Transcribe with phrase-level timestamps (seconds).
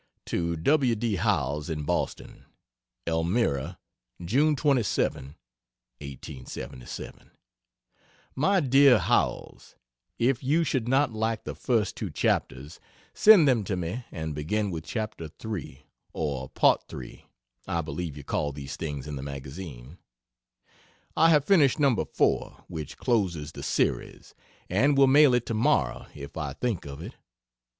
[0.25, 0.95] To W.
[0.95, 1.17] D.
[1.17, 2.45] Howells, in Boston:
[3.05, 3.77] ELMIRA,
[4.25, 5.25] June 27,
[5.99, 7.29] 1877.
[8.35, 9.75] MY DEAR HOWELLS,
[10.17, 12.79] If you should not like the first 2 chapters,
[13.13, 17.23] send them to me and begin with Chapter 3 or Part 3,
[17.67, 19.99] I believe you call these things in the magazine.
[21.15, 21.95] I have finished No.
[22.11, 24.33] 4., which closes the series,
[24.67, 27.13] and will mail it tomorrow if I think of it.